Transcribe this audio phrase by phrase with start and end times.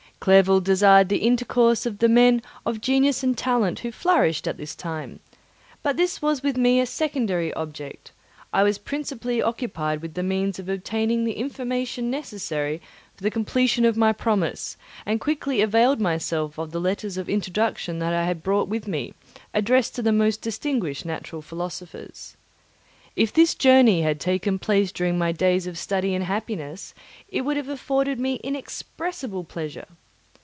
[0.21, 4.75] Clerval desired the intercourse of the men of genius and talent who flourished at this
[4.75, 5.19] time,
[5.81, 8.11] but this was with me a secondary object;
[8.53, 12.81] I was principally occupied with the means of obtaining the information necessary
[13.17, 14.77] for the completion of my promise
[15.07, 19.15] and quickly availed myself of the letters of introduction that I had brought with me,
[19.55, 22.37] addressed to the most distinguished natural philosophers.
[23.15, 26.93] If this journey had taken place during my days of study and happiness,
[27.27, 29.87] it would have afforded me inexpressible pleasure.